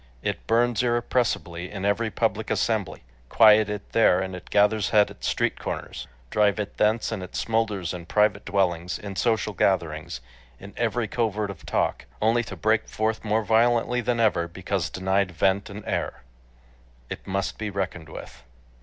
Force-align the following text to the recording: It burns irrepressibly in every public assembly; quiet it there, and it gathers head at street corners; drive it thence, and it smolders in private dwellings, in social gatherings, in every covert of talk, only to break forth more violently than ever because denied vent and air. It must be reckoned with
It 0.23 0.47
burns 0.47 0.81
irrepressibly 0.81 1.69
in 1.69 1.85
every 1.85 2.09
public 2.09 2.49
assembly; 2.49 3.03
quiet 3.29 3.69
it 3.69 3.91
there, 3.91 4.19
and 4.19 4.35
it 4.35 4.49
gathers 4.49 4.89
head 4.89 5.11
at 5.11 5.23
street 5.23 5.59
corners; 5.59 6.07
drive 6.31 6.59
it 6.59 6.77
thence, 6.77 7.11
and 7.11 7.21
it 7.21 7.33
smolders 7.35 7.93
in 7.93 8.07
private 8.07 8.43
dwellings, 8.43 8.97
in 8.97 9.15
social 9.15 9.53
gatherings, 9.53 10.19
in 10.59 10.73
every 10.75 11.07
covert 11.07 11.51
of 11.51 11.67
talk, 11.67 12.05
only 12.19 12.43
to 12.45 12.55
break 12.55 12.87
forth 12.87 13.23
more 13.23 13.43
violently 13.43 14.01
than 14.01 14.19
ever 14.19 14.47
because 14.47 14.89
denied 14.89 15.29
vent 15.29 15.69
and 15.69 15.85
air. 15.85 16.23
It 17.11 17.27
must 17.27 17.59
be 17.59 17.69
reckoned 17.69 18.09
with 18.09 18.41